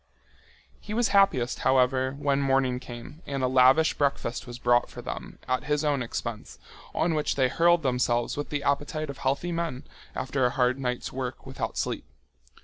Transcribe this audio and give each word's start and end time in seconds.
He 0.79 0.95
was 0.95 1.09
happiest, 1.09 1.59
however, 1.59 2.15
when 2.17 2.41
morning 2.41 2.79
came 2.79 3.21
and 3.27 3.43
a 3.43 3.47
lavish 3.47 3.93
breakfast 3.93 4.47
was 4.47 4.57
brought 4.57 4.89
for 4.89 4.99
them 5.03 5.37
at 5.47 5.65
his 5.65 5.85
own 5.85 6.01
expense, 6.01 6.57
on 6.95 7.13
which 7.13 7.35
they 7.35 7.49
hurled 7.49 7.83
themselves 7.83 8.35
with 8.35 8.49
the 8.49 8.63
appetite 8.63 9.11
of 9.11 9.19
healthy 9.19 9.51
men 9.51 9.83
after 10.15 10.43
a 10.43 10.49
hard 10.49 10.79
night's 10.79 11.13
work 11.13 11.45
without 11.45 11.77
sleep. 11.77 12.05